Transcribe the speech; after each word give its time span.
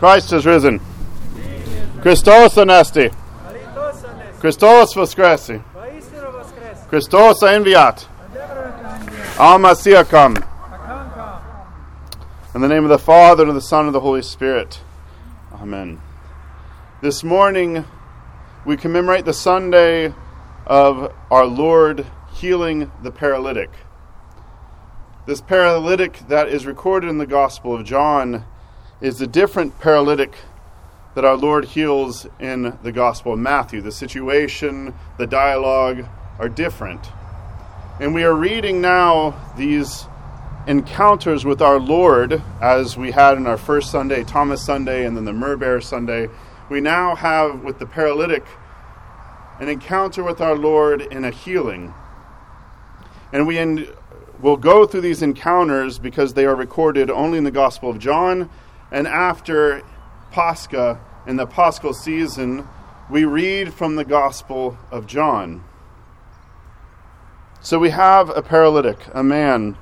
Christ 0.00 0.32
is 0.32 0.46
risen. 0.46 0.80
Christos 2.00 2.54
anesti. 2.54 3.14
Christos 4.40 4.94
voskresi. 4.94 5.62
Christos 6.88 7.42
enviat. 7.42 8.08
Amasia 9.38 10.02
come. 10.06 10.36
In 12.54 12.62
the 12.62 12.68
name 12.68 12.84
of 12.84 12.88
the 12.88 12.98
Father, 12.98 13.42
and 13.42 13.50
of 13.50 13.54
the 13.54 13.60
Son, 13.60 13.80
and 13.80 13.88
of 13.88 13.92
the 13.92 14.00
Holy 14.00 14.22
Spirit. 14.22 14.80
Amen. 15.52 16.00
This 17.02 17.22
morning, 17.22 17.84
we 18.64 18.78
commemorate 18.78 19.26
the 19.26 19.34
Sunday 19.34 20.14
of 20.66 21.12
our 21.30 21.44
Lord 21.44 22.06
healing 22.32 22.90
the 23.02 23.10
paralytic. 23.10 23.68
This 25.26 25.42
paralytic 25.42 26.26
that 26.28 26.48
is 26.48 26.64
recorded 26.64 27.10
in 27.10 27.18
the 27.18 27.26
Gospel 27.26 27.74
of 27.74 27.84
John 27.84 28.46
is 29.00 29.20
a 29.22 29.26
different 29.26 29.78
paralytic 29.80 30.34
that 31.14 31.24
our 31.24 31.36
Lord 31.36 31.64
heals 31.64 32.26
in 32.38 32.78
the 32.82 32.92
Gospel 32.92 33.32
of 33.32 33.38
Matthew. 33.38 33.80
The 33.80 33.92
situation, 33.92 34.94
the 35.16 35.26
dialogue 35.26 36.04
are 36.38 36.48
different. 36.48 37.08
And 37.98 38.14
we 38.14 38.24
are 38.24 38.34
reading 38.34 38.80
now 38.80 39.34
these 39.56 40.04
encounters 40.66 41.46
with 41.46 41.62
our 41.62 41.80
Lord, 41.80 42.42
as 42.60 42.96
we 42.98 43.10
had 43.10 43.38
in 43.38 43.46
our 43.46 43.56
first 43.56 43.90
Sunday, 43.90 44.22
Thomas 44.22 44.62
Sunday, 44.62 45.06
and 45.06 45.16
then 45.16 45.24
the 45.24 45.32
Myrrh 45.32 45.80
Sunday, 45.80 46.28
we 46.68 46.80
now 46.80 47.14
have 47.14 47.62
with 47.62 47.78
the 47.78 47.86
paralytic 47.86 48.44
an 49.60 49.68
encounter 49.68 50.22
with 50.22 50.40
our 50.40 50.56
Lord 50.56 51.00
in 51.00 51.24
a 51.24 51.30
healing. 51.30 51.94
And 53.32 53.46
we 53.46 53.88
will 54.40 54.56
go 54.56 54.86
through 54.86 55.00
these 55.02 55.22
encounters 55.22 55.98
because 55.98 56.34
they 56.34 56.44
are 56.44 56.54
recorded 56.54 57.10
only 57.10 57.38
in 57.38 57.44
the 57.44 57.50
Gospel 57.50 57.90
of 57.90 57.98
John, 57.98 58.50
and 58.90 59.06
after 59.06 59.82
Pascha, 60.32 61.00
in 61.26 61.36
the 61.36 61.46
Paschal 61.46 61.92
season, 61.92 62.66
we 63.10 63.24
read 63.24 63.74
from 63.74 63.96
the 63.96 64.04
Gospel 64.04 64.78
of 64.90 65.06
John. 65.06 65.64
So 67.60 67.78
we 67.78 67.90
have 67.90 68.30
a 68.34 68.42
paralytic, 68.42 68.98
a 69.12 69.22
man 69.22 69.76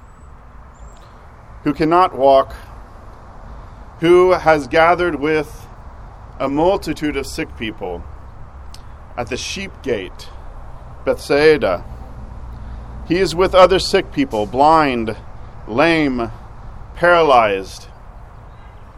who 1.62 1.72
cannot 1.72 2.16
walk, 2.16 2.54
who 4.00 4.32
has 4.32 4.66
gathered 4.66 5.16
with 5.16 5.66
a 6.40 6.48
multitude 6.48 7.16
of 7.16 7.26
sick 7.26 7.56
people 7.56 8.02
at 9.16 9.28
the 9.28 9.36
sheep 9.36 9.72
gate, 9.82 10.28
Bethsaida. 11.04 11.84
He 13.06 13.16
is 13.16 13.34
with 13.34 13.54
other 13.54 13.78
sick 13.78 14.12
people, 14.12 14.46
blind, 14.46 15.16
lame, 15.66 16.30
paralyzed. 16.94 17.86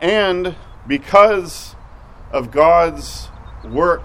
And 0.01 0.57
because 0.87 1.77
of 2.33 2.51
God's 2.51 3.29
work, 3.65 4.05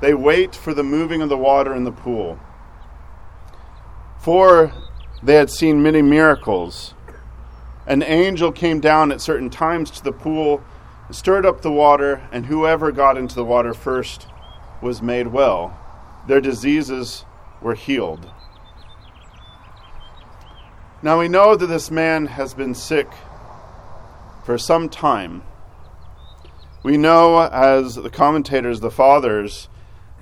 they 0.00 0.14
wait 0.14 0.54
for 0.54 0.74
the 0.74 0.82
moving 0.82 1.22
of 1.22 1.28
the 1.28 1.36
water 1.36 1.74
in 1.74 1.84
the 1.84 1.92
pool. 1.92 2.38
For 4.18 4.72
they 5.22 5.34
had 5.34 5.50
seen 5.50 5.82
many 5.82 6.02
miracles. 6.02 6.94
An 7.86 8.02
angel 8.02 8.52
came 8.52 8.80
down 8.80 9.12
at 9.12 9.20
certain 9.20 9.50
times 9.50 9.90
to 9.92 10.04
the 10.04 10.12
pool, 10.12 10.62
stirred 11.10 11.44
up 11.44 11.62
the 11.62 11.72
water, 11.72 12.26
and 12.32 12.46
whoever 12.46 12.92
got 12.92 13.18
into 13.18 13.34
the 13.34 13.44
water 13.44 13.74
first 13.74 14.26
was 14.80 15.02
made 15.02 15.28
well. 15.28 15.78
Their 16.28 16.40
diseases 16.40 17.24
were 17.60 17.74
healed. 17.74 18.30
Now 21.02 21.18
we 21.18 21.28
know 21.28 21.56
that 21.56 21.66
this 21.66 21.90
man 21.90 22.26
has 22.26 22.54
been 22.54 22.74
sick 22.74 23.08
for 24.44 24.58
some 24.58 24.88
time. 24.88 25.42
We 26.82 26.96
know, 26.96 27.40
as 27.40 27.94
the 27.94 28.10
commentators, 28.10 28.80
the 28.80 28.90
fathers, 28.90 29.68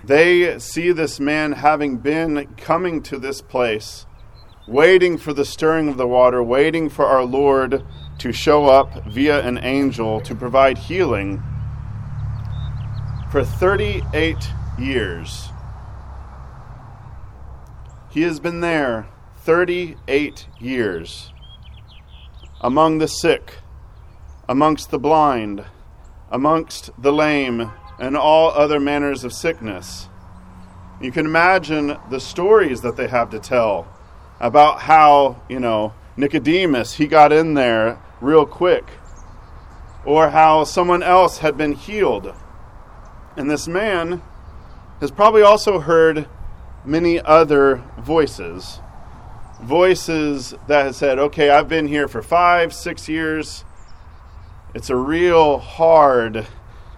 they 0.05 0.59
see 0.59 0.93
this 0.93 1.19
man 1.19 1.53
having 1.53 1.99
been 1.99 2.55
coming 2.57 3.03
to 3.05 3.19
this 3.19 3.43
place, 3.43 4.07
waiting 4.67 5.19
for 5.19 5.33
the 5.33 5.45
stirring 5.45 5.89
of 5.89 5.97
the 5.97 6.07
water, 6.07 6.43
waiting 6.43 6.89
for 6.89 7.07
our 7.07 7.25
Lord 7.25 7.85
to 8.19 8.33
show 8.33 8.67
up 8.67 9.05
via 9.07 9.41
an 9.41 9.59
angel 9.59 10.21
to 10.21 10.35
provide 10.35 10.79
healing 10.79 11.43
for 13.31 13.43
38 13.43 14.37
years. 14.79 15.49
He 18.11 18.23
has 18.23 18.39
been 18.41 18.61
there 18.61 19.09
38 19.39 20.47
years 20.61 21.33
among 22.61 22.99
the 22.99 23.09
sick, 23.09 23.55
amongst 24.53 24.91
the 24.91 24.99
blind, 24.99 25.65
amongst 26.31 26.91
the 27.01 27.11
lame, 27.11 27.73
and 27.99 28.15
all 28.15 28.51
other 28.51 28.79
manners 28.79 29.25
of 29.25 29.33
sickness. 29.33 30.11
You 31.01 31.11
can 31.11 31.25
imagine 31.25 31.97
the 32.11 32.21
stories 32.21 32.83
that 32.83 32.99
they 32.99 33.09
have 33.09 33.31
to 33.31 33.39
tell 33.39 33.89
about 34.41 34.83
how, 34.83 35.41
you 35.49 35.59
know, 35.59 35.95
Nicodemus, 36.19 36.93
he 36.93 37.07
got 37.07 37.33
in 37.33 37.55
there 37.55 37.99
real 38.21 38.45
quick, 38.45 38.85
or 40.05 40.29
how 40.29 40.65
someone 40.65 41.03
else 41.03 41.39
had 41.39 41.57
been 41.57 41.73
healed. 41.73 42.35
And 43.39 43.51
this 43.51 43.67
man 43.67 44.21
has 45.01 45.11
probably 45.11 45.41
also 45.41 45.79
heard 45.79 46.29
many 46.85 47.23
other 47.23 47.83
voices. 47.99 48.81
Voices 49.63 50.53
that 50.69 50.85
have 50.85 50.95
said, 50.95 51.19
okay, 51.19 51.49
I've 51.49 51.71
been 51.71 51.89
here 51.89 52.07
for 52.07 52.21
five, 52.21 52.75
six 52.75 53.09
years. 53.09 53.65
It's 54.75 54.89
a 54.89 54.97
real 54.97 55.59
hard. 55.59 56.47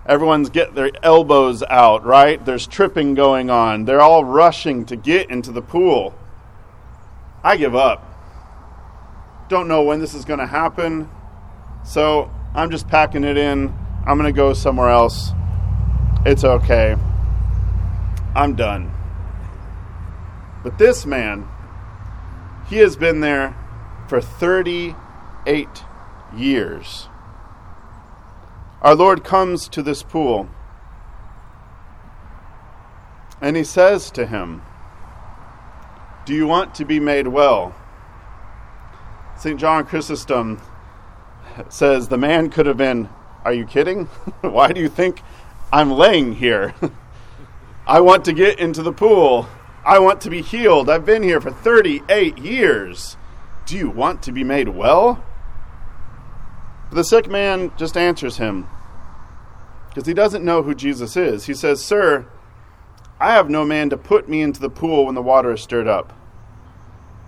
Everyone's 0.07 0.51
getting 0.51 0.75
their 0.75 0.91
elbows 1.03 1.63
out, 1.69 2.05
right? 2.05 2.45
There's 2.45 2.67
tripping 2.67 3.15
going 3.15 3.51
on. 3.51 3.85
They're 3.85 4.01
all 4.01 4.25
rushing 4.25 4.85
to 4.87 4.97
get 4.97 5.31
into 5.31 5.51
the 5.51 5.63
pool. 5.63 6.15
I 7.43 7.57
give 7.57 7.75
up. 7.75 8.11
Don't 9.49 9.67
know 9.67 9.83
when 9.83 10.01
this 10.01 10.15
is 10.15 10.25
going 10.25 10.39
to 10.39 10.47
happen. 10.47 11.09
So 11.85 12.31
I'm 12.55 12.71
just 12.71 12.87
packing 12.89 13.25
it 13.25 13.37
in. 13.37 13.75
I'm 14.07 14.19
going 14.19 14.33
to 14.33 14.37
go 14.37 14.53
somewhere 14.53 14.91
else. 14.91 15.33
It's 16.25 16.45
okay. 16.45 16.97
I'm 18.35 18.55
done. 18.55 18.93
But 20.63 20.79
this 20.79 21.05
man, 21.05 21.49
he 22.69 22.79
has 22.79 22.97
been 22.97 23.21
there 23.21 23.57
for 24.09 24.21
38 24.21 25.69
years. 26.35 27.09
Our 28.85 28.95
Lord 28.95 29.25
comes 29.25 29.67
to 29.69 29.83
this 29.83 30.03
pool 30.03 30.47
and 33.41 33.57
he 33.57 33.65
says 33.65 34.11
to 34.11 34.27
him, 34.27 34.61
Do 36.27 36.35
you 36.35 36.47
want 36.47 36.75
to 36.75 36.85
be 36.85 37.01
made 37.01 37.29
well? 37.29 37.75
St. 39.39 39.59
John 39.59 39.87
Chrysostom 39.87 40.61
says 41.71 42.09
the 42.09 42.19
man 42.19 42.51
could 42.51 42.67
have 42.67 42.77
been, 42.77 43.09
Are 43.43 43.55
you 43.55 43.65
kidding? 43.65 44.05
Why 44.43 44.71
do 44.71 44.83
you 44.83 44.91
think 44.91 45.23
I'm 45.73 45.91
laying 45.91 46.35
here? 46.35 46.75
I 47.87 48.01
want 48.01 48.27
to 48.27 48.35
get 48.35 48.59
into 48.59 48.83
the 48.83 48.93
pool. 48.93 49.49
I 49.83 49.99
want 49.99 50.21
to 50.21 50.31
be 50.31 50.43
healed. 50.43 50.91
I've 50.91 51.07
been 51.07 51.23
here 51.23 51.41
for 51.41 51.51
38 51.51 52.37
years. 52.37 53.17
Do 53.65 53.79
you 53.79 53.89
want 53.89 54.23
to 54.25 54.33
be 54.33 54.45
made 54.45 54.69
well? 54.69 55.25
The 56.93 57.03
sick 57.03 57.31
man 57.31 57.73
just 57.79 57.97
answers 57.97 58.37
him 58.37 58.69
because 59.95 60.09
he 60.09 60.15
doesn't 60.15 60.45
know 60.45 60.61
who 60.61 60.75
Jesus 60.75 61.17
is. 61.17 61.45
He 61.47 61.55
says, 61.55 61.81
Sir, 61.81 62.27
I 63.21 63.35
have 63.35 63.49
no 63.49 63.65
man 63.65 63.91
to 63.91 63.97
put 63.97 64.29
me 64.29 64.43
into 64.43 64.61
the 64.61 64.69
pool 64.69 65.07
when 65.07 65.15
the 65.15 65.23
water 65.23 65.53
is 65.53 65.63
stirred 65.63 65.87
up. 65.87 66.13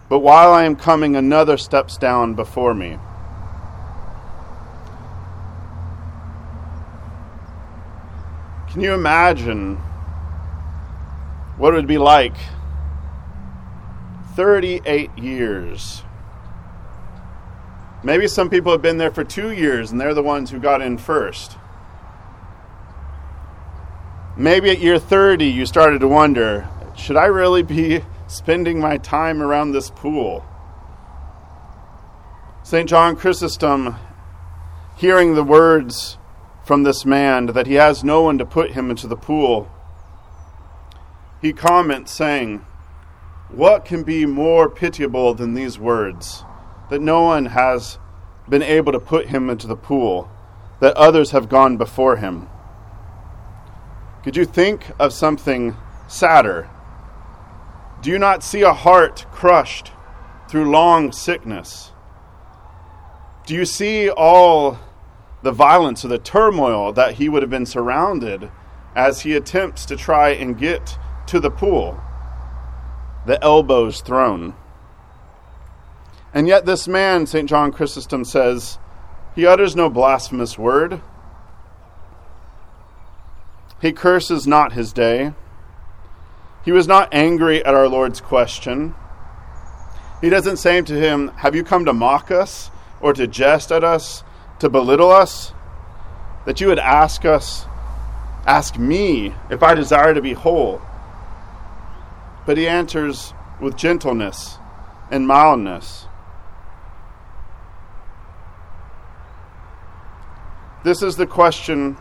But 0.08 0.18
while 0.18 0.52
I 0.52 0.64
am 0.64 0.74
coming, 0.74 1.14
another 1.14 1.58
steps 1.58 1.96
down 1.96 2.34
before 2.34 2.74
me. 2.74 2.98
Can 8.72 8.80
you 8.80 8.94
imagine 8.94 9.76
what 11.58 11.72
it 11.72 11.76
would 11.76 11.86
be 11.86 11.98
like 11.98 12.34
38 14.34 15.16
years? 15.16 16.02
Maybe 18.02 18.26
some 18.26 18.50
people 18.50 18.72
have 18.72 18.82
been 18.82 18.98
there 18.98 19.12
for 19.12 19.22
two 19.22 19.52
years 19.52 19.92
and 19.92 20.00
they're 20.00 20.14
the 20.14 20.22
ones 20.22 20.50
who 20.50 20.58
got 20.58 20.82
in 20.82 20.98
first. 20.98 21.56
Maybe 24.38 24.70
at 24.70 24.80
year 24.80 24.98
30 24.98 25.46
you 25.46 25.64
started 25.64 26.00
to 26.00 26.08
wonder 26.08 26.68
should 26.94 27.16
I 27.16 27.24
really 27.24 27.62
be 27.62 28.02
spending 28.26 28.78
my 28.78 28.98
time 28.98 29.42
around 29.42 29.72
this 29.72 29.90
pool? 29.90 30.44
St. 32.62 32.86
John 32.86 33.16
Chrysostom, 33.16 33.96
hearing 34.96 35.34
the 35.34 35.44
words 35.44 36.18
from 36.66 36.82
this 36.82 37.06
man 37.06 37.46
that 37.46 37.66
he 37.66 37.74
has 37.74 38.04
no 38.04 38.22
one 38.22 38.36
to 38.36 38.44
put 38.44 38.72
him 38.72 38.90
into 38.90 39.06
the 39.06 39.16
pool, 39.16 39.70
he 41.40 41.54
comments 41.54 42.12
saying, 42.12 42.64
What 43.48 43.86
can 43.86 44.02
be 44.02 44.26
more 44.26 44.68
pitiable 44.68 45.32
than 45.32 45.54
these 45.54 45.78
words? 45.78 46.44
That 46.90 47.00
no 47.00 47.22
one 47.22 47.46
has 47.46 47.98
been 48.48 48.62
able 48.62 48.92
to 48.92 49.00
put 49.00 49.28
him 49.28 49.48
into 49.48 49.66
the 49.66 49.76
pool. 49.76 50.30
that 50.80 50.94
others 50.94 51.30
have 51.30 51.48
gone 51.48 51.78
before 51.78 52.16
him. 52.16 52.48
Could 54.26 54.36
you 54.36 54.44
think 54.44 54.90
of 54.98 55.12
something 55.12 55.76
sadder? 56.08 56.68
Do 58.02 58.10
you 58.10 58.18
not 58.18 58.42
see 58.42 58.62
a 58.62 58.72
heart 58.72 59.24
crushed 59.30 59.92
through 60.48 60.68
long 60.68 61.12
sickness? 61.12 61.92
Do 63.46 63.54
you 63.54 63.64
see 63.64 64.10
all 64.10 64.80
the 65.44 65.52
violence 65.52 66.04
or 66.04 66.08
the 66.08 66.18
turmoil 66.18 66.92
that 66.94 67.14
he 67.14 67.28
would 67.28 67.44
have 67.44 67.50
been 67.50 67.66
surrounded 67.66 68.50
as 68.96 69.20
he 69.20 69.36
attempts 69.36 69.86
to 69.86 69.96
try 69.96 70.30
and 70.30 70.58
get 70.58 70.98
to 71.28 71.38
the 71.38 71.52
pool, 71.52 72.00
the 73.26 73.40
elbows 73.44 74.00
thrown? 74.00 74.56
And 76.34 76.48
yet, 76.48 76.66
this 76.66 76.88
man, 76.88 77.26
St. 77.26 77.48
John 77.48 77.70
Chrysostom 77.70 78.24
says, 78.24 78.80
he 79.36 79.46
utters 79.46 79.76
no 79.76 79.88
blasphemous 79.88 80.58
word. 80.58 81.00
He 83.80 83.92
curses 83.92 84.46
not 84.46 84.72
his 84.72 84.92
day. 84.92 85.32
He 86.64 86.72
was 86.72 86.88
not 86.88 87.12
angry 87.12 87.64
at 87.64 87.74
our 87.74 87.88
Lord's 87.88 88.20
question. 88.20 88.94
He 90.20 90.30
doesn't 90.30 90.56
say 90.56 90.80
to 90.80 90.94
him, 90.94 91.28
Have 91.36 91.54
you 91.54 91.62
come 91.62 91.84
to 91.84 91.92
mock 91.92 92.30
us, 92.30 92.70
or 93.00 93.12
to 93.12 93.26
jest 93.26 93.70
at 93.70 93.84
us, 93.84 94.24
to 94.60 94.70
belittle 94.70 95.10
us? 95.10 95.52
That 96.46 96.60
you 96.60 96.68
would 96.68 96.78
ask 96.78 97.24
us, 97.24 97.66
ask 98.46 98.78
me 98.78 99.34
if 99.50 99.62
I 99.62 99.74
desire 99.74 100.14
to 100.14 100.22
be 100.22 100.32
whole. 100.32 100.80
But 102.46 102.56
he 102.56 102.66
answers 102.66 103.34
with 103.60 103.76
gentleness 103.76 104.58
and 105.10 105.26
mildness. 105.26 106.06
This 110.82 111.02
is 111.02 111.16
the 111.16 111.26
question 111.26 111.96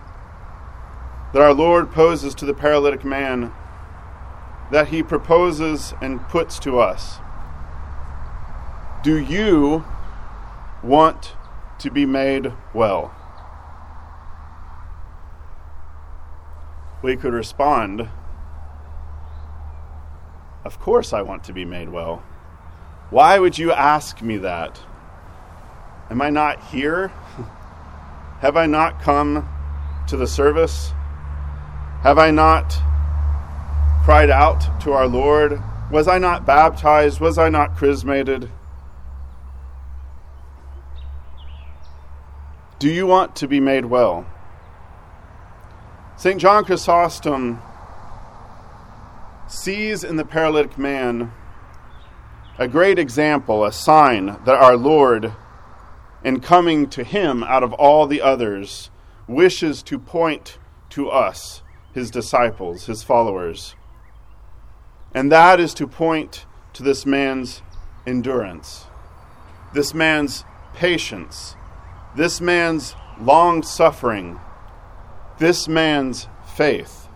that 1.35 1.41
our 1.41 1.53
Lord 1.53 1.91
poses 1.91 2.33
to 2.35 2.45
the 2.45 2.53
paralytic 2.53 3.03
man, 3.03 3.51
that 4.71 4.87
he 4.87 5.03
proposes 5.03 5.93
and 6.01 6.25
puts 6.29 6.57
to 6.59 6.79
us. 6.79 7.17
Do 9.03 9.17
you 9.17 9.83
want 10.81 11.33
to 11.79 11.91
be 11.91 12.05
made 12.05 12.53
well? 12.73 13.13
We 17.01 17.17
could 17.17 17.33
respond, 17.33 18.07
Of 20.63 20.79
course, 20.79 21.11
I 21.11 21.21
want 21.21 21.43
to 21.43 21.53
be 21.53 21.65
made 21.65 21.89
well. 21.89 22.23
Why 23.09 23.39
would 23.39 23.57
you 23.57 23.73
ask 23.73 24.21
me 24.21 24.37
that? 24.37 24.79
Am 26.09 26.21
I 26.21 26.29
not 26.29 26.63
here? 26.67 27.09
Have 28.39 28.55
I 28.55 28.67
not 28.67 29.01
come 29.01 29.49
to 30.07 30.15
the 30.15 30.27
service? 30.27 30.93
Have 32.05 32.19
I 32.19 32.29
not 32.29 32.71
cried 34.03 34.29
out 34.29 34.79
to 34.81 34.91
our 34.91 35.07
Lord? 35.07 35.59
Was 35.89 36.07
I 36.07 36.19
not 36.19 36.45
baptized? 36.45 37.19
Was 37.19 37.39
I 37.39 37.49
not 37.49 37.75
chrismated? 37.75 38.51
Do 42.77 42.91
you 42.91 43.07
want 43.07 43.35
to 43.37 43.47
be 43.47 43.59
made 43.59 43.85
well? 43.85 44.27
St. 46.15 46.39
John 46.39 46.63
Chrysostom 46.63 47.59
sees 49.47 50.03
in 50.03 50.17
the 50.17 50.25
paralytic 50.25 50.77
man 50.77 51.33
a 52.59 52.67
great 52.67 52.99
example, 52.99 53.65
a 53.65 53.71
sign 53.71 54.37
that 54.45 54.49
our 54.49 54.77
Lord 54.77 55.33
in 56.23 56.39
coming 56.39 56.87
to 56.89 57.03
him 57.03 57.43
out 57.43 57.63
of 57.63 57.73
all 57.73 58.05
the 58.05 58.21
others, 58.21 58.91
wishes 59.25 59.81
to 59.81 59.97
point 59.97 60.59
to 60.91 61.09
us, 61.09 61.63
his 61.95 62.11
disciples, 62.11 62.87
his 62.87 63.03
followers. 63.03 63.73
And 65.13 65.31
that 65.31 65.61
is 65.61 65.73
to 65.75 65.87
point 65.87 66.45
to 66.73 66.83
this 66.83 67.05
man's 67.05 67.61
endurance, 68.05 68.85
this 69.73 69.93
man's 69.93 70.43
patience, 70.73 71.55
this 72.13 72.41
man's 72.41 72.95
long 73.17 73.63
suffering, 73.63 74.41
this 75.39 75.69
man's 75.69 76.27
faith. 76.45 77.07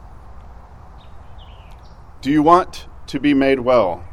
Do 2.21 2.31
you 2.31 2.41
want 2.41 2.87
to 3.07 3.19
be 3.19 3.33
made 3.33 3.59
well? 3.59 4.05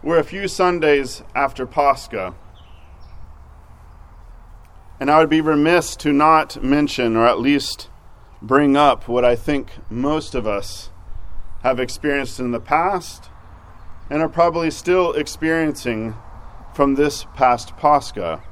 We're 0.00 0.20
a 0.20 0.24
few 0.24 0.46
Sundays 0.46 1.24
after 1.34 1.66
Pascha. 1.66 2.34
And 5.00 5.10
I 5.10 5.18
would 5.18 5.28
be 5.28 5.40
remiss 5.40 5.96
to 5.96 6.12
not 6.12 6.62
mention, 6.62 7.16
or 7.16 7.26
at 7.26 7.40
least 7.40 7.88
bring 8.42 8.76
up, 8.76 9.08
what 9.08 9.24
I 9.24 9.36
think 9.36 9.70
most 9.90 10.34
of 10.34 10.46
us 10.46 10.90
have 11.62 11.80
experienced 11.80 12.38
in 12.38 12.52
the 12.52 12.60
past 12.60 13.30
and 14.08 14.22
are 14.22 14.28
probably 14.28 14.70
still 14.70 15.12
experiencing 15.12 16.14
from 16.74 16.94
this 16.94 17.26
past 17.34 17.76
Pascha. 17.76 18.42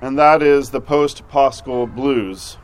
And 0.00 0.18
that 0.18 0.42
is 0.42 0.70
the 0.70 0.80
post 0.80 1.28
Paschal 1.28 1.86
blues. 1.86 2.58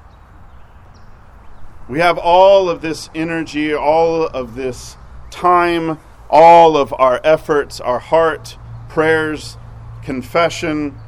We 1.88 2.00
have 2.00 2.18
all 2.18 2.68
of 2.68 2.80
this 2.80 3.10
energy, 3.14 3.74
all 3.74 4.26
of 4.26 4.54
this 4.54 4.96
time 5.30 5.98
all 6.32 6.78
of 6.78 6.94
our 6.94 7.20
efforts, 7.22 7.78
our 7.78 7.98
heart, 7.98 8.56
prayers, 8.88 9.58
confession, 10.02 10.98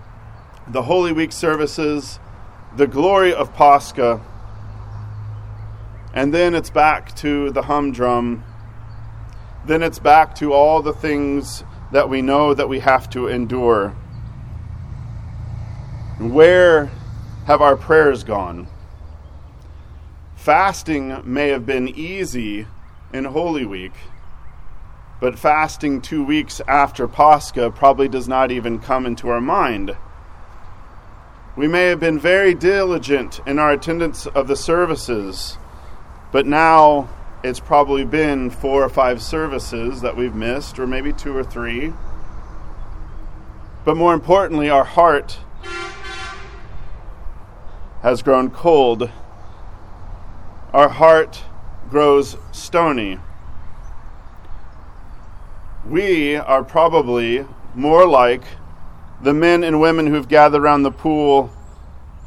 the 0.69 0.83
Holy 0.83 1.13
Week 1.13 1.33
services, 1.33 2.21
the 2.77 2.87
glory 2.87 3.33
of 3.33 3.55
Pascha, 3.55 4.21
and 6.15 6.33
then 6.33 6.55
it's 6.55 6.71
back 6.71 7.15
to 7.17 7.51
the 7.51 7.63
humdrum. 7.63 8.43
Then 9.67 9.83
it's 9.83 9.99
back 9.99 10.35
to 10.37 10.55
all 10.55 10.81
the 10.81 10.95
things 10.95 11.63
that 11.93 12.09
we 12.09 12.23
know 12.23 12.55
that 12.55 12.71
we 12.71 12.81
have 12.81 13.11
to 13.11 13.29
endure. 13.29 13.91
Where 16.19 16.87
have 17.45 17.61
our 17.61 17.77
prayers 17.77 18.25
gone? 18.25 18.69
Fasting 20.37 21.21
may 21.25 21.49
have 21.49 21.67
been 21.67 21.89
easy 21.89 22.67
in 23.13 23.25
Holy 23.27 23.67
Week 23.67 23.93
but 25.25 25.39
fasting 25.39 26.03
two 26.03 26.23
weeks 26.23 26.61
after 26.69 27.09
Pascha 27.09 27.71
probably 27.71 28.09
does 28.09 28.29
not 28.29 28.51
even 28.51 28.79
come 28.79 29.07
into 29.07 29.31
our 29.31 29.41
mind. 29.41 29.97
We 31.57 31.67
may 31.67 31.87
have 31.87 31.99
been 31.99 32.19
very 32.19 32.53
diligent 32.53 33.41
in 33.47 33.59
our 33.59 33.73
attendance 33.73 34.27
of 34.27 34.49
the 34.49 34.55
services, 34.55 35.57
but 36.35 36.45
now 36.45 37.09
it's 37.45 37.61
probably 37.61 38.05
been 38.05 38.51
four 38.51 38.83
or 38.83 38.89
five 38.89 39.23
services 39.23 40.01
that 40.01 40.17
we've 40.17 40.35
missed, 40.35 40.81
or 40.81 40.87
maybe 40.87 41.13
two 41.13 41.37
or 41.37 41.45
three. 41.45 41.93
But 43.85 43.97
more 43.97 44.13
importantly, 44.13 44.69
our 44.69 44.83
heart 44.83 45.39
has 48.03 48.21
grown 48.21 48.51
cold. 48.51 49.11
Our 50.73 50.89
heart 50.89 51.45
grows 51.89 52.37
stony 52.51 53.21
we 55.87 56.35
are 56.35 56.65
probably 56.65 57.47
more 57.75 58.07
like 58.07 58.43
the 59.21 59.35
men 59.35 59.63
and 59.63 59.81
women 59.81 60.07
who've 60.07 60.29
gathered 60.29 60.63
around 60.63 60.83
the 60.83 60.91
pool 60.91 61.51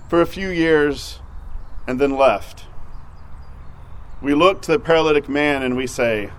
for 0.09 0.21
a 0.21 0.25
few 0.25 0.49
years 0.49 1.19
and 1.87 1.99
then 1.99 2.15
left. 2.15 2.66
We 4.21 4.33
look 4.33 4.61
to 4.63 4.71
the 4.71 4.79
paralytic 4.79 5.29
man 5.29 5.63
and 5.63 5.77
we 5.77 5.87
say, 5.87 6.31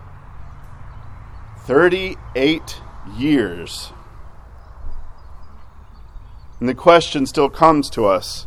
38 1.61 2.80
years. 3.16 3.92
And 6.61 6.68
the 6.68 6.75
question 6.75 7.26
still 7.26 7.49
comes 7.49 7.88
to 7.90 8.06
us 8.06 8.47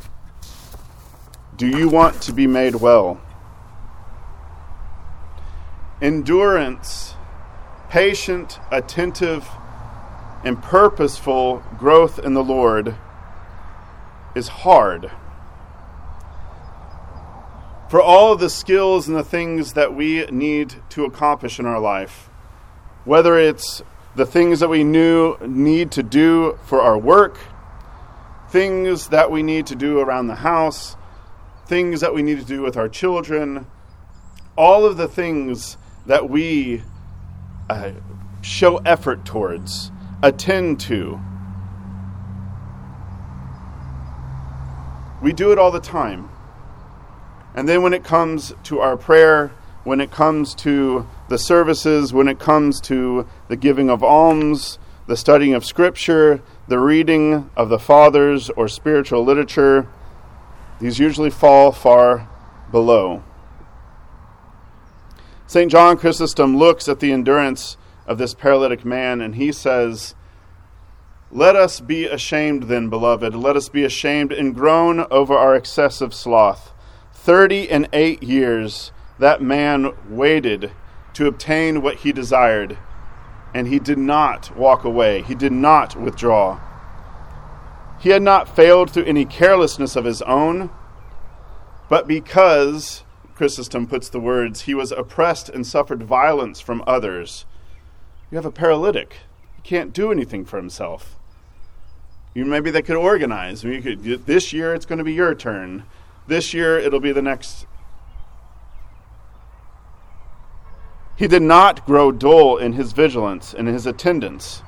Do 1.56 1.68
you 1.68 1.88
want 1.88 2.22
to 2.24 2.34
be 2.34 2.48
made 2.48 2.76
well? 2.76 3.22
Endurance 6.02 7.16
patient, 7.92 8.58
attentive, 8.72 9.50
and 10.46 10.64
purposeful 10.64 11.62
growth 11.78 12.18
in 12.20 12.34
the 12.34 12.44
Lord 12.44 12.96
is 14.34 14.48
hard. 14.48 15.12
For 17.92 18.02
all 18.02 18.32
of 18.32 18.40
the 18.40 18.50
skills 18.50 19.10
and 19.10 19.18
the 19.18 19.24
things 19.24 19.74
that 19.74 19.94
we 19.94 20.26
need 20.28 20.76
to 20.92 21.04
accomplish 21.04 21.60
in 21.60 21.66
our 21.66 21.78
life, 21.78 22.30
whether 23.04 23.38
it's 23.38 23.82
the 24.16 24.26
things 24.26 24.62
that 24.62 24.70
we 24.70 24.86
knew 24.86 25.36
need 25.46 25.92
to 25.92 26.02
do 26.02 26.58
for 26.64 26.82
our 26.82 26.98
work, 26.98 27.38
things 28.48 29.10
that 29.10 29.30
we 29.30 29.44
need 29.44 29.68
to 29.68 29.76
do 29.76 30.00
around 30.00 30.28
the 30.28 30.36
house, 30.36 30.96
things 31.66 32.00
that 32.00 32.14
we 32.14 32.22
need 32.22 32.40
to 32.40 32.46
do 32.46 32.62
with 32.62 32.78
our 32.78 32.88
children, 32.88 33.68
all 34.58 34.86
of 34.86 34.96
the 34.96 35.10
things 35.10 35.76
that 36.06 36.30
we 36.30 36.84
uh, 37.70 37.92
show 38.42 38.78
effort 38.86 39.26
towards, 39.26 39.92
attend 40.24 40.80
to. 40.80 41.20
We 45.22 45.34
do 45.34 45.52
it 45.52 45.60
all 45.60 45.72
the 45.72 45.82
time. 45.82 46.30
And 47.54 47.68
then 47.68 47.82
when 47.82 47.94
it 47.94 48.04
comes 48.04 48.54
to 48.64 48.80
our 48.80 48.96
prayer, 48.96 49.52
when 49.84 50.00
it 50.00 50.12
comes 50.12 50.56
to 50.56 51.08
the 51.28 51.38
services, 51.38 52.14
when 52.14 52.28
it 52.28 52.40
comes 52.40 52.80
to 52.82 53.28
the 53.48 53.56
giving 53.56 53.90
of 53.90 54.04
alms, 54.04 54.80
the 55.08 55.18
studying 55.18 55.54
of 55.54 55.66
Scripture, 55.66 56.42
the 56.68 56.80
reading 56.80 57.50
of 57.58 57.70
the 57.70 57.80
Fathers 57.80 58.50
or 58.52 58.68
spiritual 58.68 59.24
literature, 59.24 59.88
these 60.80 61.00
usually 61.00 61.30
fall 61.30 61.72
far 61.72 62.30
below. 62.72 63.24
St. 65.48 65.70
John 65.70 65.98
Chrysostom 65.98 66.56
looks 66.56 66.88
at 66.88 67.02
the 67.02 67.12
endurance 67.12 67.76
of 68.08 68.18
this 68.18 68.34
paralytic 68.34 68.86
man 68.86 69.20
and 69.20 69.36
he 69.36 69.52
says, 69.52 70.16
Let 71.30 71.56
us 71.56 71.82
be 71.82 72.06
ashamed 72.06 72.64
then, 72.64 72.90
beloved, 72.90 73.36
let 73.36 73.58
us 73.58 73.68
be 73.68 73.84
ashamed 73.84 74.32
and 74.32 74.56
groan 74.56 75.06
over 75.12 75.36
our 75.36 75.56
excessive 75.56 76.14
sloth. 76.14 76.72
Thirty 77.24 77.70
and 77.70 77.88
eight 77.94 78.24
years 78.24 78.92
that 79.20 79.44
man 79.44 79.92
waited 80.10 80.72
to 81.14 81.28
obtain 81.28 81.84
what 81.84 81.98
he 81.98 82.12
desired, 82.12 82.80
and 83.54 83.68
he 83.68 83.78
did 83.78 84.00
not 84.00 84.58
walk 84.58 84.84
away, 84.84 85.22
he 85.22 85.36
did 85.36 85.52
not 85.52 85.96
withdraw. 85.96 86.60
He 88.00 88.10
had 88.10 88.24
not 88.24 88.56
failed 88.56 88.90
through 88.90 89.04
any 89.04 89.26
carelessness 89.26 89.96
of 89.96 90.04
his 90.04 90.24
own, 90.24 90.72
but 91.90 92.08
because, 92.08 93.04
Chrysostom 93.36 93.86
puts 93.86 94.10
the 94.10 94.20
words, 94.20 94.62
he 94.62 94.74
was 94.74 94.92
oppressed 94.92 95.48
and 95.48 95.68
suffered 95.68 96.02
violence 96.02 96.60
from 96.60 96.84
others. 96.88 97.46
You 98.32 98.38
have 98.38 98.48
a 98.48 98.52
paralytic. 98.52 99.18
He 99.58 99.62
can't 99.62 99.94
do 99.94 100.12
anything 100.12 100.44
for 100.44 100.58
himself. 100.58 101.20
You, 102.34 102.46
maybe 102.46 102.72
they 102.72 102.82
could 102.82 102.98
organize. 102.98 103.64
You 103.64 103.80
could, 103.80 104.26
this 104.26 104.52
year 104.54 104.74
it's 104.74 104.88
going 104.88 104.98
to 104.98 105.04
be 105.04 105.14
your 105.14 105.36
turn. 105.36 105.84
This 106.32 106.54
year 106.54 106.80
it'll 106.80 107.02
be 107.02 107.12
the 107.12 107.22
next. 107.22 107.68
He 111.18 111.28
did 111.28 111.42
not 111.42 111.86
grow 111.86 112.14
dull 112.14 112.56
in 112.56 112.72
his 112.72 112.94
vigilance 112.94 113.54
and 113.54 113.68
his 113.68 113.86
attendance. 113.86 114.60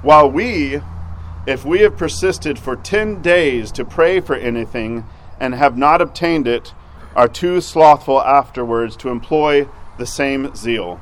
While 0.00 0.30
we, 0.30 0.80
if 1.46 1.66
we 1.66 1.80
have 1.80 1.98
persisted 1.98 2.58
for 2.58 2.76
ten 2.76 3.20
days 3.20 3.70
to 3.72 3.84
pray 3.84 4.20
for 4.20 4.34
anything 4.34 5.04
and 5.38 5.54
have 5.54 5.76
not 5.76 6.00
obtained 6.00 6.48
it, 6.48 6.72
are 7.14 7.28
too 7.28 7.60
slothful 7.60 8.22
afterwards 8.22 8.96
to 8.96 9.10
employ 9.10 9.68
the 9.98 10.06
same 10.06 10.54
zeal. 10.54 10.98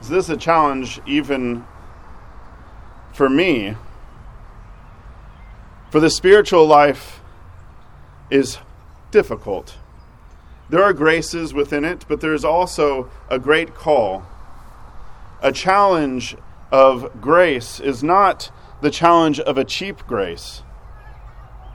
Is 0.00 0.08
this 0.08 0.28
a 0.28 0.36
challenge 0.36 1.00
even 1.06 1.64
for 3.18 3.28
me? 3.28 3.74
For 5.90 5.98
the 5.98 6.08
spiritual 6.08 6.64
life 6.66 7.20
is 8.30 8.58
difficult. 9.10 9.76
There 10.70 10.84
are 10.84 10.92
graces 10.92 11.52
within 11.52 11.84
it, 11.84 12.04
but 12.06 12.20
there 12.20 12.32
is 12.32 12.44
also 12.44 13.10
a 13.28 13.40
great 13.40 13.74
call. 13.74 14.24
A 15.42 15.50
challenge 15.50 16.36
of 16.70 17.20
grace 17.20 17.80
is 17.80 18.04
not 18.04 18.52
the 18.82 18.90
challenge 18.90 19.40
of 19.40 19.58
a 19.58 19.64
cheap 19.64 20.06
grace. 20.06 20.62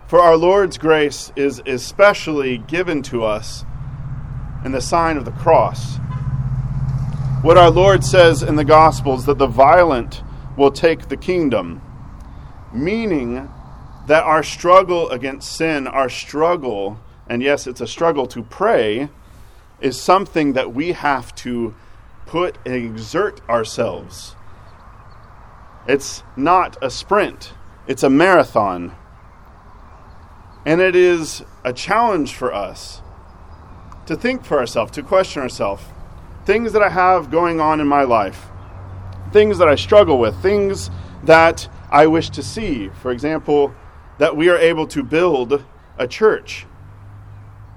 For 0.08 0.20
our 0.20 0.38
Lord's 0.38 0.78
grace 0.78 1.34
is 1.36 1.62
especially 1.66 2.58
given 2.58 3.02
to 3.04 3.26
us 3.26 3.66
in 4.64 4.72
the 4.72 4.80
sign 4.80 5.18
of 5.18 5.26
the 5.26 5.32
cross. 5.32 5.98
What 7.42 7.58
our 7.58 7.70
Lord 7.70 8.06
says 8.06 8.44
in 8.44 8.56
the 8.56 8.64
Gospels 8.64 9.26
that 9.26 9.40
the 9.40 9.48
violent 9.48 10.24
will 10.58 10.72
take 10.72 11.10
the 11.10 11.18
kingdom, 11.18 11.82
meaning 12.74 13.50
that 14.08 14.24
our 14.24 14.44
struggle 14.44 15.10
against 15.10 15.56
sin, 15.56 15.88
our 15.88 16.10
struggle, 16.10 17.00
and 17.28 17.42
yes, 17.42 17.68
it's 17.68 17.82
a 17.82 17.88
struggle 17.88 18.28
to 18.28 18.44
pray, 18.44 19.10
is 19.80 20.02
something 20.02 20.54
that 20.54 20.74
we 20.74 20.92
have 20.92 21.34
to 21.36 21.74
put 22.26 22.58
and 22.66 22.76
exert 22.76 23.42
ourselves. 23.50 24.36
It's 25.88 26.24
not 26.38 26.78
a 26.82 26.90
sprint, 26.90 27.54
it's 27.88 28.04
a 28.04 28.10
marathon. 28.10 28.96
And 30.66 30.80
it 30.80 30.96
is 30.96 31.44
a 31.66 31.74
challenge 31.74 32.34
for 32.34 32.54
us 32.54 33.02
to 34.06 34.16
think 34.16 34.46
for 34.46 34.60
ourselves, 34.60 34.92
to 34.94 35.04
question 35.04 35.42
ourselves. 35.42 35.84
Things 36.46 36.72
that 36.74 36.82
I 36.82 36.90
have 36.90 37.32
going 37.32 37.60
on 37.60 37.82
in 37.82 37.88
my 37.88 38.04
life, 38.04 38.48
things 39.34 39.58
that 39.58 39.68
I 39.68 39.76
struggle 39.76 40.20
with, 40.20 40.42
things 40.42 40.90
that 41.24 41.68
I 41.92 42.08
wish 42.08 42.30
to 42.32 42.44
see. 42.44 42.90
For 43.02 43.12
example, 43.12 43.74
that 44.20 44.38
we 44.38 44.50
are 44.50 44.58
able 44.58 44.88
to 44.88 45.04
build 45.04 45.66
a 45.98 46.08
church 46.08 46.66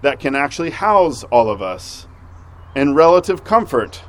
that 0.02 0.20
can 0.20 0.36
actually 0.36 0.70
house 0.70 1.24
all 1.24 1.50
of 1.50 1.62
us 1.62 2.06
in 2.74 2.94
relative 2.94 3.42
comfort. 3.42 4.02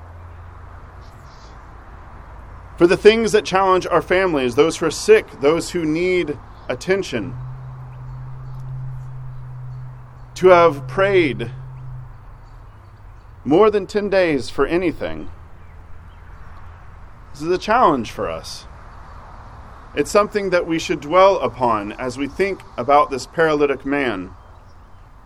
For 2.77 2.85
the 2.85 2.97
things 2.97 3.31
that 3.31 3.45
challenge 3.45 3.87
our 3.87 4.01
families, 4.01 4.55
those 4.55 4.77
who 4.77 4.85
are 4.85 4.91
sick, 4.91 5.25
those 5.41 5.71
who 5.71 5.85
need 5.85 6.37
attention. 6.69 7.35
To 10.35 10.49
have 10.49 10.87
prayed 10.87 11.51
more 13.43 13.71
than 13.71 13.87
10 13.87 14.09
days 14.09 14.49
for 14.49 14.67
anything. 14.67 15.31
This 17.37 17.45
is 17.45 17.53
a 17.53 17.59
challenge 17.59 18.09
for 18.09 18.27
us. 18.27 18.65
It's 19.93 20.09
something 20.09 20.49
that 20.49 20.65
we 20.65 20.79
should 20.79 20.99
dwell 20.99 21.37
upon 21.37 21.91
as 21.91 22.17
we 22.17 22.27
think 22.27 22.63
about 22.75 23.11
this 23.11 23.27
paralytic 23.27 23.85
man 23.85 24.31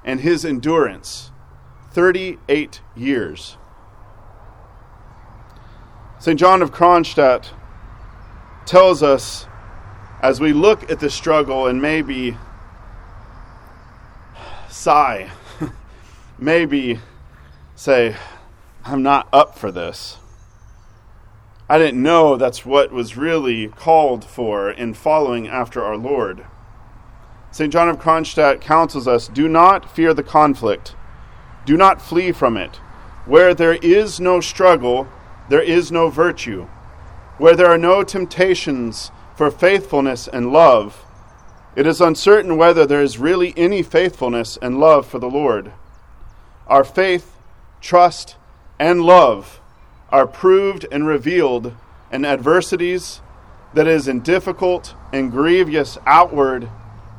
and 0.04 0.20
his 0.20 0.44
endurance 0.44 1.32
38 1.92 2.82
years. 2.98 3.56
St. 6.20 6.38
John 6.38 6.62
of 6.62 6.74
Kronstadt 6.74 7.52
tells 8.66 9.02
us 9.02 9.46
as 10.22 10.42
we 10.42 10.52
look 10.52 10.92
at 10.92 11.00
the 11.00 11.10
struggle 11.10 11.66
and 11.66 11.82
maybe 11.82 12.36
sigh, 14.68 15.32
maybe 16.38 17.00
say, 17.74 18.18
I'm 18.84 19.02
not 19.02 19.30
up 19.32 19.58
for 19.58 19.72
this. 19.72 20.18
I 21.72 21.78
didn't 21.78 22.04
know 22.04 22.36
that's 22.36 22.66
what 22.66 22.92
was 22.92 23.16
really 23.16 23.70
called 23.70 24.26
for 24.26 24.70
in 24.70 24.94
following 24.94 25.48
after 25.48 25.82
our 25.82 25.96
Lord. 25.96 26.46
St. 27.50 27.72
John 27.72 27.88
of 27.88 27.98
Kronstadt 27.98 28.60
counsels 28.60 29.08
us 29.08 29.30
do 29.30 29.48
not 29.48 29.90
fear 29.90 30.14
the 30.14 30.22
conflict, 30.22 30.98
do 31.66 31.78
not 31.78 32.02
flee 32.02 32.34
from 32.34 32.58
it. 32.58 32.76
Where 33.26 33.54
there 33.54 33.76
is 33.76 34.20
no 34.20 34.42
struggle, 34.42 35.08
there 35.48 35.62
is 35.62 35.94
no 35.94 36.10
virtue. 36.10 36.68
Where 37.38 37.56
there 37.56 37.72
are 37.72 37.78
no 37.78 38.04
temptations 38.04 39.10
for 39.38 39.50
faithfulness 39.50 40.28
and 40.28 40.52
love, 40.52 41.06
it 41.78 41.88
is 41.88 42.02
uncertain 42.02 42.58
whether 42.58 42.86
there 42.86 43.02
is 43.02 43.18
really 43.18 43.54
any 43.56 43.82
faithfulness 43.82 44.58
and 44.62 44.78
love 44.78 45.08
for 45.08 45.20
the 45.20 45.30
Lord. 45.30 45.72
Our 46.68 46.84
faith, 46.84 47.38
trust, 47.80 48.36
and 48.78 49.04
love 49.04 49.61
are 50.12 50.28
proved 50.28 50.86
and 50.92 51.08
revealed 51.08 51.74
in 52.12 52.26
adversities, 52.26 53.22
that 53.74 53.88
is, 53.88 54.08
in 54.08 54.20
difficult 54.20 54.94
and 55.14 55.32
grievous 55.32 55.98
outward 56.06 56.70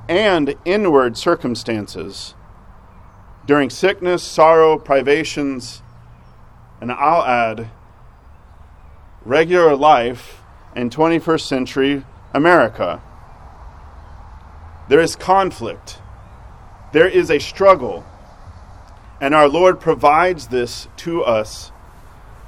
and 0.08 0.54
inward 0.64 1.16
circumstances, 1.16 2.34
during 3.46 3.70
sickness, 3.70 4.22
sorrow, 4.22 4.78
privations, 4.78 5.82
and 6.80 6.92
I'll 6.92 7.25
add, 7.25 7.70
regular 9.25 9.75
life 9.75 10.42
in 10.76 10.90
21st 10.90 11.40
century 11.40 12.04
America. 12.34 13.00
There 14.88 15.00
is 15.00 15.16
conflict, 15.16 15.99
there 16.92 17.08
is 17.08 17.30
a 17.30 17.38
struggle, 17.38 18.04
and 19.20 19.34
our 19.34 19.49
Lord 19.49 19.80
provides 19.80 20.49
this 20.49 20.88
to 20.99 21.22
us 21.22 21.72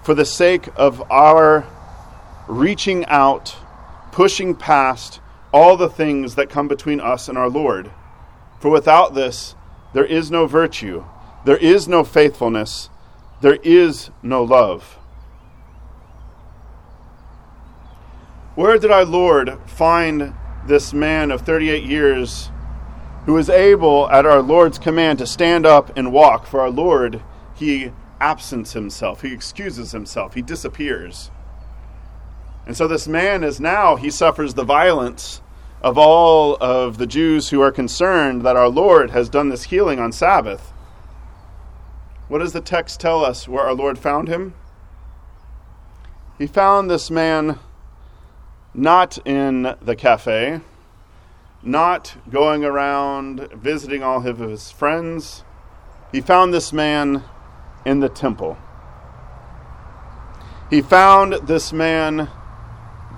for 0.05 0.15
the 0.15 0.25
sake 0.25 0.69
of 0.77 1.03
our 1.11 1.67
reaching 2.47 3.07
out, 3.07 3.57
pushing 4.13 4.55
past 4.55 5.19
all 5.51 5.79
the 5.79 5.89
things 5.89 6.35
that 6.35 6.51
come 6.51 6.69
between 6.69 7.01
us 7.01 7.27
and 7.27 7.39
our 7.39 7.49
Lord. 7.49 7.91
For 8.61 8.71
without 8.71 9.15
this, 9.15 9.55
there 9.95 10.05
is 10.05 10.31
no 10.31 10.47
virtue, 10.47 11.05
there 11.47 11.57
is 11.57 11.89
no 11.89 12.05
faithfulness, 12.05 12.91
there 13.41 13.59
is 13.63 14.11
no 14.23 14.45
love. 14.45 14.99
Where 18.55 18.79
did 18.79 18.91
our 18.91 19.07
Lord 19.07 19.59
find 19.67 20.35
this 20.67 20.93
man 20.93 21.31
of 21.31 21.41
38 21.41 21.83
years 21.83 22.51
who 23.25 23.39
is 23.39 23.49
able, 23.49 24.11
at 24.11 24.27
our 24.27 24.43
Lord's 24.43 24.79
command, 24.79 25.19
to 25.21 25.27
stand 25.27 25.65
up 25.65 25.97
and 25.97 26.13
walk? 26.13 26.47
For 26.47 26.61
our 26.61 26.71
Lord, 26.71 27.23
he 27.55 27.91
absents 28.25 28.73
himself, 28.73 29.21
he 29.21 29.35
excuses 29.35 29.93
himself, 29.93 30.33
he 30.33 30.41
disappears. 30.41 31.31
And 32.67 32.75
so 32.75 32.89
this 32.89 33.07
man 33.07 33.45
is 33.45 33.61
now, 33.61 33.97
he 33.97 34.11
suffers 34.11 34.55
the 34.55 34.65
violence 34.65 35.43
of 35.83 35.99
all 35.99 36.57
of 36.59 36.97
the 36.97 37.07
Jews 37.07 37.51
who 37.51 37.61
are 37.61 37.71
concerned 37.71 38.41
that 38.41 38.57
our 38.57 38.71
Lord 38.71 39.11
has 39.11 39.29
done 39.29 39.51
this 39.51 39.65
healing 39.65 40.01
on 40.01 40.11
Sabbath. 40.11 40.73
What 42.29 42.39
does 42.39 42.55
the 42.55 42.63
text 42.63 42.99
tell 42.99 43.23
us 43.23 43.47
where 43.47 43.65
our 43.65 43.75
Lord 43.75 43.99
found 43.99 44.29
him? 44.29 44.55
He 46.39 46.47
found 46.47 46.91
this 46.91 47.11
man 47.11 47.59
not 48.73 49.19
in 49.27 49.77
the 49.83 49.95
cafe, 49.95 50.63
not 51.63 52.17
going 52.31 52.65
around 52.65 53.53
visiting 53.53 54.03
all 54.03 54.27
of 54.27 54.39
his 54.39 54.71
friends. 54.71 55.45
He 56.11 56.23
found 56.23 56.55
this 56.55 56.73
man 56.73 57.23
in 57.85 58.01
the 58.01 58.09
temple. 58.09 58.59
He 60.71 60.83
found 60.83 61.35
this 61.47 61.73
man 61.73 62.31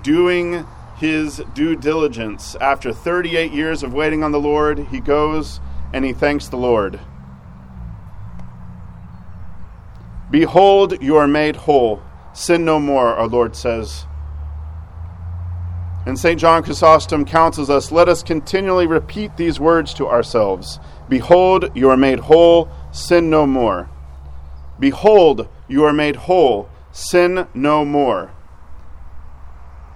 doing 0.03 0.65
his 0.97 1.41
due 1.53 1.75
diligence. 1.75 2.55
After 2.59 2.91
38 2.91 3.51
years 3.51 3.83
of 3.83 3.93
waiting 3.93 4.23
on 4.23 4.31
the 4.31 4.39
Lord, 4.39 4.79
he 4.91 4.99
goes 4.99 5.59
and 5.93 6.03
he 6.03 6.13
thanks 6.13 6.47
the 6.47 6.57
Lord. 6.57 6.99
Behold, 10.29 11.01
you 11.01 11.15
are 11.15 11.27
made 11.27 11.55
whole. 11.55 12.01
Sin 12.33 12.65
no 12.65 12.79
more, 12.79 13.15
our 13.15 13.27
Lord 13.27 13.55
says. 13.55 14.05
And 16.05 16.17
St. 16.17 16.39
John 16.39 16.63
Chrysostom 16.63 17.25
counsels 17.25 17.69
us 17.69 17.91
let 17.91 18.07
us 18.07 18.23
continually 18.23 18.87
repeat 18.87 19.35
these 19.35 19.59
words 19.59 19.93
to 19.95 20.07
ourselves 20.07 20.79
Behold, 21.09 21.69
you 21.75 21.89
are 21.89 21.97
made 21.97 22.19
whole. 22.19 22.69
Sin 22.91 23.29
no 23.29 23.45
more. 23.45 23.89
Behold, 24.79 25.47
you 25.67 25.83
are 25.83 25.93
made 25.93 26.15
whole. 26.15 26.69
Sin 26.91 27.47
no 27.53 27.85
more. 27.85 28.31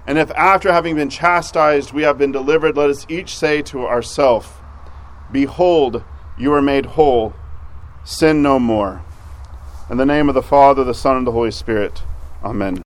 And 0.07 0.17
if 0.17 0.31
after 0.31 0.71
having 0.71 0.95
been 0.95 1.09
chastised 1.09 1.93
we 1.93 2.03
have 2.03 2.17
been 2.17 2.31
delivered, 2.31 2.75
let 2.75 2.89
us 2.89 3.05
each 3.09 3.35
say 3.35 3.61
to 3.63 3.85
ourselves, 3.85 4.47
Behold, 5.31 6.03
you 6.37 6.53
are 6.53 6.61
made 6.61 6.85
whole. 6.85 7.33
Sin 8.03 8.41
no 8.41 8.59
more. 8.59 9.03
In 9.89 9.97
the 9.97 10.05
name 10.05 10.27
of 10.27 10.35
the 10.35 10.41
Father, 10.41 10.83
the 10.83 10.93
Son, 10.93 11.17
and 11.17 11.27
the 11.27 11.31
Holy 11.31 11.51
Spirit. 11.51 12.03
Amen. 12.43 12.77